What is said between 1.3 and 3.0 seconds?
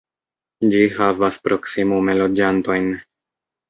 proksimume loĝantojn.